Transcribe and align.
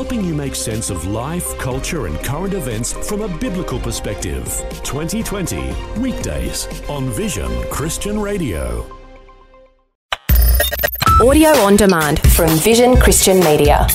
helping 0.00 0.24
you 0.24 0.34
make 0.34 0.54
sense 0.54 0.88
of 0.88 1.06
life, 1.06 1.46
culture, 1.58 2.06
and 2.06 2.18
current 2.20 2.54
events 2.54 2.94
from 3.06 3.20
a 3.20 3.28
biblical 3.36 3.78
perspective. 3.78 4.46
2020, 4.82 5.74
weekdays 6.00 6.66
on 6.88 7.10
Vision 7.10 7.50
Christian 7.70 8.18
Radio. 8.18 8.86
Audio 11.20 11.50
on 11.66 11.76
demand 11.76 12.18
from 12.32 12.48
Vision 12.60 12.96
Christian 12.96 13.40
Media. 13.40 13.86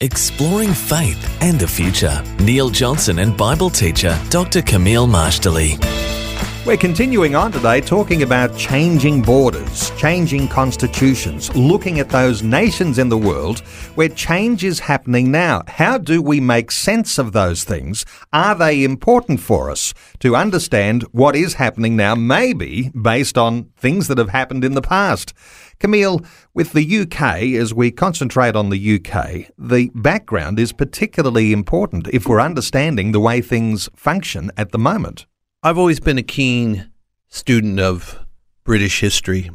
Exploring 0.00 0.72
faith 0.72 1.22
and 1.42 1.60
the 1.60 1.68
future. 1.68 2.24
Neil 2.40 2.70
Johnson 2.70 3.18
and 3.18 3.36
Bible 3.36 3.68
teacher 3.68 4.18
Dr. 4.30 4.62
Kameel 4.62 5.06
Majdali. 5.06 6.21
We're 6.64 6.76
continuing 6.76 7.34
on 7.34 7.50
today 7.50 7.80
talking 7.80 8.22
about 8.22 8.56
changing 8.56 9.22
borders, 9.22 9.90
changing 9.98 10.46
constitutions, 10.46 11.52
looking 11.56 11.98
at 11.98 12.08
those 12.08 12.44
nations 12.44 13.00
in 13.00 13.08
the 13.08 13.18
world 13.18 13.58
where 13.96 14.08
change 14.08 14.62
is 14.62 14.78
happening 14.78 15.32
now. 15.32 15.62
How 15.66 15.98
do 15.98 16.22
we 16.22 16.38
make 16.38 16.70
sense 16.70 17.18
of 17.18 17.32
those 17.32 17.64
things? 17.64 18.06
Are 18.32 18.54
they 18.54 18.84
important 18.84 19.40
for 19.40 19.72
us 19.72 19.92
to 20.20 20.36
understand 20.36 21.02
what 21.10 21.34
is 21.34 21.54
happening 21.54 21.96
now, 21.96 22.14
maybe 22.14 22.90
based 22.90 23.36
on 23.36 23.64
things 23.76 24.06
that 24.06 24.18
have 24.18 24.28
happened 24.28 24.64
in 24.64 24.74
the 24.74 24.82
past? 24.82 25.34
Kameel, 25.80 26.24
with 26.54 26.74
the 26.74 27.00
UK, 27.00 27.42
as 27.60 27.74
we 27.74 27.90
concentrate 27.90 28.54
on 28.54 28.70
the 28.70 29.00
UK, 29.00 29.50
the 29.58 29.90
background 29.96 30.60
is 30.60 30.72
particularly 30.72 31.52
important 31.52 32.06
if 32.12 32.28
we're 32.28 32.40
understanding 32.40 33.10
the 33.10 33.18
way 33.18 33.40
things 33.40 33.88
function 33.96 34.52
at 34.56 34.70
the 34.70 34.78
moment. 34.78 35.26
I've 35.64 35.78
always 35.78 36.00
been 36.00 36.18
a 36.18 36.24
keen 36.24 36.90
student 37.28 37.78
of 37.78 38.18
British 38.64 38.98
history, 38.98 39.48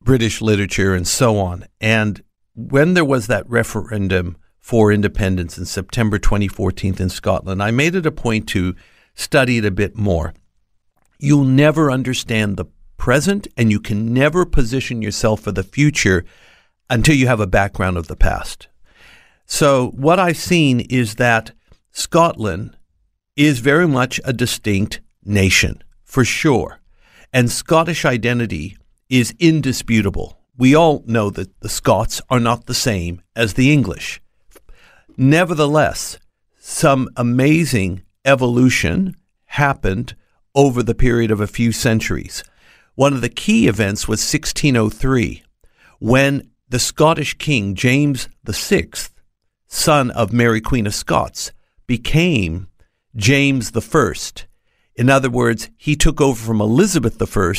British 0.00 0.40
literature, 0.40 0.94
and 0.94 1.04
so 1.04 1.36
on. 1.38 1.64
And 1.80 2.22
when 2.54 2.94
there 2.94 3.04
was 3.04 3.26
that 3.26 3.50
referendum 3.50 4.36
for 4.60 4.92
independence 4.92 5.58
in 5.58 5.64
September 5.64 6.20
2014 6.20 6.94
in 7.00 7.08
Scotland, 7.08 7.60
I 7.60 7.72
made 7.72 7.96
it 7.96 8.06
a 8.06 8.12
point 8.12 8.46
to 8.50 8.76
study 9.16 9.58
it 9.58 9.64
a 9.64 9.72
bit 9.72 9.96
more. 9.96 10.32
You'll 11.18 11.42
never 11.42 11.90
understand 11.90 12.56
the 12.56 12.66
present, 12.96 13.48
and 13.56 13.72
you 13.72 13.80
can 13.80 14.14
never 14.14 14.46
position 14.46 15.02
yourself 15.02 15.40
for 15.40 15.50
the 15.50 15.64
future 15.64 16.24
until 16.88 17.16
you 17.16 17.26
have 17.26 17.40
a 17.40 17.48
background 17.48 17.96
of 17.96 18.06
the 18.06 18.14
past. 18.14 18.68
So, 19.44 19.88
what 19.88 20.20
I've 20.20 20.36
seen 20.36 20.78
is 20.88 21.16
that 21.16 21.50
Scotland 21.90 22.76
is 23.34 23.58
very 23.58 23.88
much 23.88 24.20
a 24.24 24.32
distinct 24.32 25.00
nation, 25.26 25.82
for 26.04 26.24
sure. 26.24 26.80
And 27.32 27.50
Scottish 27.50 28.04
identity 28.04 28.76
is 29.08 29.34
indisputable. 29.38 30.38
We 30.56 30.74
all 30.74 31.02
know 31.06 31.30
that 31.30 31.60
the 31.60 31.68
Scots 31.68 32.20
are 32.30 32.40
not 32.40 32.66
the 32.66 32.74
same 32.74 33.20
as 33.34 33.54
the 33.54 33.72
English. 33.72 34.22
Nevertheless, 35.16 36.18
some 36.58 37.08
amazing 37.16 38.02
evolution 38.24 39.16
happened 39.46 40.14
over 40.54 40.82
the 40.82 40.94
period 40.94 41.30
of 41.30 41.40
a 41.40 41.46
few 41.46 41.72
centuries. 41.72 42.42
One 42.94 43.12
of 43.12 43.20
the 43.20 43.28
key 43.28 43.68
events 43.68 44.08
was 44.08 44.20
1603, 44.20 45.42
when 45.98 46.50
the 46.68 46.78
Scottish 46.78 47.34
king 47.38 47.74
James 47.74 48.28
VI, 48.46 48.88
son 49.66 50.10
of 50.10 50.32
Mary 50.32 50.60
Queen 50.60 50.86
of 50.86 50.94
Scots, 50.94 51.52
became 51.86 52.68
James 53.14 53.72
I 53.76 54.46
in 54.96 55.10
other 55.10 55.30
words, 55.30 55.68
he 55.76 55.94
took 55.96 56.20
over 56.20 56.42
from 56.42 56.60
Elizabeth 56.60 57.20
I 57.20 57.52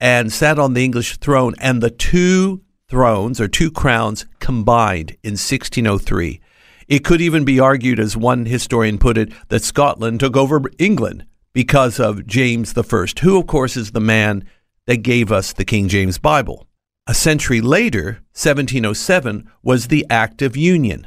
and 0.00 0.32
sat 0.32 0.58
on 0.58 0.74
the 0.74 0.84
English 0.84 1.16
throne, 1.18 1.54
and 1.58 1.82
the 1.82 1.90
two 1.90 2.62
thrones 2.88 3.40
or 3.40 3.48
two 3.48 3.70
crowns 3.70 4.26
combined 4.40 5.10
in 5.22 5.32
1603. 5.32 6.40
It 6.88 7.04
could 7.04 7.20
even 7.20 7.44
be 7.44 7.58
argued, 7.58 7.98
as 7.98 8.16
one 8.16 8.46
historian 8.46 8.98
put 8.98 9.18
it, 9.18 9.32
that 9.48 9.64
Scotland 9.64 10.20
took 10.20 10.36
over 10.36 10.62
England 10.78 11.24
because 11.52 11.98
of 11.98 12.26
James 12.26 12.76
I, 12.76 12.82
who, 13.22 13.38
of 13.38 13.46
course, 13.46 13.76
is 13.76 13.92
the 13.92 14.00
man 14.00 14.44
that 14.86 14.98
gave 14.98 15.32
us 15.32 15.52
the 15.52 15.64
King 15.64 15.88
James 15.88 16.18
Bible. 16.18 16.66
A 17.06 17.14
century 17.14 17.60
later, 17.60 18.20
1707, 18.34 19.48
was 19.62 19.88
the 19.88 20.04
Act 20.10 20.42
of 20.42 20.56
Union, 20.56 21.06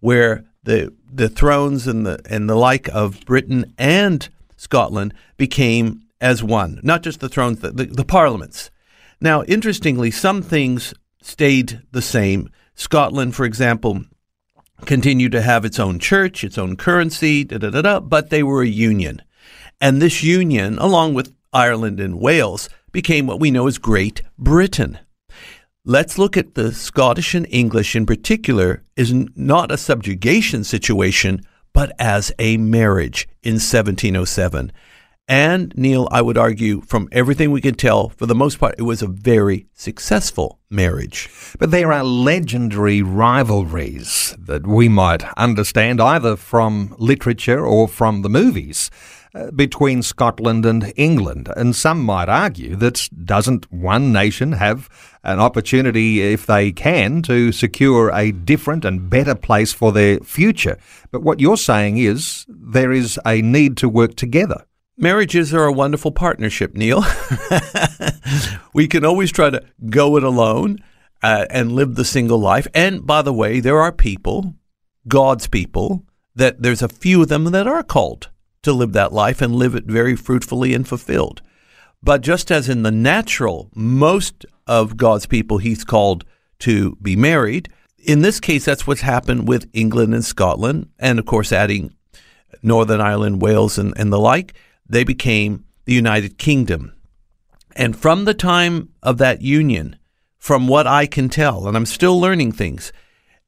where 0.00 0.44
the 0.62 0.94
the 1.10 1.28
thrones 1.28 1.86
and 1.86 2.06
the 2.06 2.20
and 2.28 2.48
the 2.48 2.54
like 2.54 2.88
of 2.88 3.24
Britain 3.24 3.74
and 3.78 4.28
Scotland 4.58 5.14
became 5.38 6.02
as 6.20 6.42
one, 6.42 6.80
not 6.82 7.02
just 7.02 7.20
the 7.20 7.28
thrones, 7.28 7.60
the, 7.60 7.70
the, 7.70 7.86
the 7.86 8.04
parliaments. 8.04 8.70
Now, 9.20 9.42
interestingly, 9.44 10.10
some 10.10 10.42
things 10.42 10.92
stayed 11.22 11.80
the 11.92 12.02
same. 12.02 12.50
Scotland, 12.74 13.34
for 13.34 13.46
example, 13.46 14.04
continued 14.84 15.32
to 15.32 15.42
have 15.42 15.64
its 15.64 15.78
own 15.78 15.98
church, 15.98 16.44
its 16.44 16.58
own 16.58 16.76
currency, 16.76 17.44
da, 17.44 17.58
da, 17.58 17.70
da, 17.70 17.82
da, 17.82 18.00
but 18.00 18.30
they 18.30 18.42
were 18.42 18.62
a 18.62 18.68
union. 18.68 19.22
And 19.80 20.02
this 20.02 20.22
union, 20.22 20.78
along 20.78 21.14
with 21.14 21.34
Ireland 21.52 22.00
and 22.00 22.20
Wales, 22.20 22.68
became 22.92 23.26
what 23.26 23.40
we 23.40 23.50
know 23.50 23.66
as 23.66 23.78
Great 23.78 24.22
Britain. 24.36 24.98
Let's 25.84 26.18
look 26.18 26.36
at 26.36 26.54
the 26.54 26.72
Scottish 26.72 27.34
and 27.34 27.46
English 27.48 27.96
in 27.96 28.06
particular 28.06 28.82
is 28.96 29.12
not 29.12 29.72
a 29.72 29.78
subjugation 29.78 30.64
situation, 30.64 31.42
but 31.78 31.92
as 32.00 32.32
a 32.40 32.56
marriage 32.56 33.28
in 33.44 33.52
1707. 33.52 34.72
And 35.28 35.76
Neil, 35.76 36.08
I 36.10 36.22
would 36.22 36.38
argue, 36.38 36.80
from 36.80 37.10
everything 37.12 37.50
we 37.50 37.60
can 37.60 37.74
tell, 37.74 38.08
for 38.08 38.24
the 38.24 38.34
most 38.34 38.58
part, 38.58 38.76
it 38.78 38.82
was 38.82 39.02
a 39.02 39.06
very 39.06 39.66
successful 39.74 40.58
marriage. 40.70 41.28
But 41.58 41.70
there 41.70 41.92
are 41.92 42.02
legendary 42.02 43.02
rivalries 43.02 44.34
that 44.38 44.66
we 44.66 44.88
might 44.88 45.24
understand 45.36 46.00
either 46.00 46.34
from 46.34 46.96
literature 46.98 47.64
or 47.64 47.88
from 47.88 48.22
the 48.22 48.30
movies. 48.30 48.90
Uh, 49.34 49.50
between 49.50 50.02
Scotland 50.02 50.64
and 50.64 50.90
England. 50.96 51.50
And 51.54 51.76
some 51.76 52.02
might 52.02 52.30
argue 52.30 52.74
that 52.76 53.10
doesn't 53.26 53.70
one 53.70 54.10
nation 54.10 54.52
have 54.52 54.88
an 55.22 55.38
opportunity, 55.38 56.22
if 56.22 56.46
they 56.46 56.72
can, 56.72 57.20
to 57.22 57.52
secure 57.52 58.10
a 58.10 58.32
different 58.32 58.86
and 58.86 59.10
better 59.10 59.34
place 59.34 59.70
for 59.74 59.92
their 59.92 60.18
future? 60.20 60.78
But 61.10 61.22
what 61.22 61.40
you're 61.40 61.58
saying 61.58 61.98
is 61.98 62.46
there 62.48 62.90
is 62.90 63.20
a 63.26 63.42
need 63.42 63.76
to 63.76 63.88
work 63.90 64.14
together. 64.14 64.64
Marriages 65.00 65.54
are 65.54 65.64
a 65.64 65.72
wonderful 65.72 66.10
partnership, 66.10 66.74
Neil. 66.74 67.04
we 68.74 68.88
can 68.88 69.04
always 69.04 69.30
try 69.30 69.48
to 69.48 69.62
go 69.88 70.16
it 70.16 70.24
alone 70.24 70.78
uh, 71.22 71.46
and 71.50 71.70
live 71.70 71.94
the 71.94 72.04
single 72.04 72.40
life. 72.40 72.66
And 72.74 73.06
by 73.06 73.22
the 73.22 73.32
way, 73.32 73.60
there 73.60 73.78
are 73.78 73.92
people, 73.92 74.56
God's 75.06 75.46
people, 75.46 76.04
that 76.34 76.62
there's 76.62 76.82
a 76.82 76.88
few 76.88 77.22
of 77.22 77.28
them 77.28 77.44
that 77.44 77.68
are 77.68 77.84
called 77.84 78.30
to 78.62 78.72
live 78.72 78.92
that 78.94 79.12
life 79.12 79.40
and 79.40 79.54
live 79.54 79.76
it 79.76 79.84
very 79.84 80.16
fruitfully 80.16 80.74
and 80.74 80.86
fulfilled. 80.86 81.42
But 82.02 82.20
just 82.20 82.50
as 82.50 82.68
in 82.68 82.82
the 82.82 82.90
natural, 82.90 83.70
most 83.76 84.46
of 84.66 84.96
God's 84.96 85.26
people 85.26 85.58
he's 85.58 85.84
called 85.84 86.24
to 86.58 86.96
be 86.96 87.14
married, 87.14 87.68
in 87.98 88.22
this 88.22 88.40
case, 88.40 88.64
that's 88.64 88.84
what's 88.84 89.02
happened 89.02 89.46
with 89.46 89.70
England 89.72 90.12
and 90.12 90.24
Scotland, 90.24 90.88
and 90.98 91.20
of 91.20 91.26
course, 91.26 91.52
adding 91.52 91.94
Northern 92.64 93.00
Ireland, 93.00 93.40
Wales, 93.40 93.78
and, 93.78 93.96
and 93.96 94.12
the 94.12 94.18
like, 94.18 94.54
they 94.88 95.04
became 95.04 95.64
the 95.84 95.94
United 95.94 96.38
Kingdom. 96.38 96.92
And 97.76 97.96
from 97.96 98.24
the 98.24 98.34
time 98.34 98.90
of 99.02 99.18
that 99.18 99.42
union, 99.42 99.96
from 100.38 100.68
what 100.68 100.86
I 100.86 101.06
can 101.06 101.28
tell, 101.28 101.66
and 101.66 101.76
I'm 101.76 101.86
still 101.86 102.20
learning 102.20 102.52
things, 102.52 102.92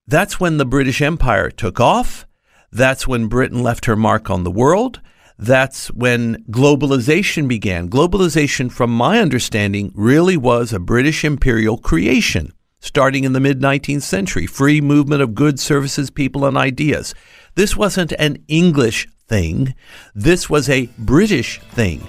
that's 0.07 0.41
when 0.41 0.59
the 0.59 0.65
British 0.65 1.01
Empire 1.01 1.51
took 1.51 1.81
off 1.81 2.27
that's 2.73 3.09
when 3.09 3.27
Britain 3.27 3.63
left 3.63 3.87
her 3.87 3.97
mark 3.97 4.31
on 4.31 4.45
the 4.45 4.51
world. 4.51 5.01
That's 5.39 5.89
when 5.89 6.45
globalization 6.51 7.49
began. 7.49 7.89
Globalization, 7.89 8.71
from 8.71 8.95
my 8.95 9.19
understanding, 9.19 9.93
really 9.95 10.37
was 10.37 10.73
a 10.73 10.79
British 10.79 11.25
imperial 11.25 11.79
creation 11.79 12.53
starting 12.79 13.25
in 13.25 13.33
the 13.33 13.41
mid 13.41 13.61
19th 13.61 14.03
century. 14.03 14.47
Free 14.47 14.81
movement 14.81 15.23
of 15.23 15.35
goods, 15.35 15.63
services, 15.63 16.11
people, 16.11 16.45
and 16.45 16.57
ideas. 16.57 17.15
This 17.55 17.77
wasn't 17.77 18.13
an 18.13 18.45
English 18.49 19.09
thing, 19.31 19.75
this 20.15 20.51
was 20.51 20.69
a 20.69 20.89
British 20.99 21.61
thing. 21.79 22.07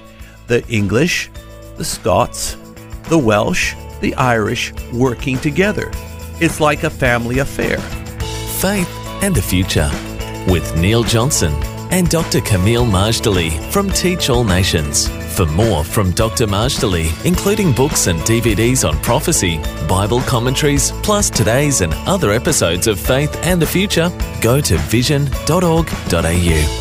The 0.47 0.67
English, 0.67 1.29
the 1.77 1.85
Scots, 1.85 2.57
the 3.09 3.17
Welsh, 3.17 3.75
the 4.01 4.13
Irish 4.15 4.73
working 4.91 5.37
together. 5.37 5.91
It's 6.41 6.59
like 6.59 6.83
a 6.83 6.89
family 6.89 7.39
affair. 7.39 7.77
Faith 8.59 8.89
and 9.21 9.35
the 9.35 9.41
future 9.41 9.89
with 10.51 10.75
Neil 10.75 11.03
Johnson 11.03 11.53
and 11.91 12.09
Dr. 12.09 12.39
Kameel 12.39 12.89
Majdali 12.89 13.51
from 13.71 13.91
Teach 13.91 14.31
All 14.31 14.43
Nations. 14.43 15.07
For 15.37 15.45
more 15.45 15.83
from 15.83 16.11
Dr. 16.11 16.47
Majdali, 16.47 17.07
including 17.23 17.71
books 17.71 18.07
and 18.07 18.19
DVDs 18.21 18.87
on 18.87 18.99
prophecy, 19.01 19.59
Bible 19.87 20.21
commentaries, 20.21 20.91
plus 21.03 21.29
today's 21.29 21.81
and 21.81 21.93
other 22.07 22.31
episodes 22.31 22.87
of 22.87 22.99
Faith 22.99 23.37
and 23.43 23.61
the 23.61 23.67
Future, 23.67 24.09
go 24.41 24.59
to 24.59 24.77
vision.org.au. 24.77 26.80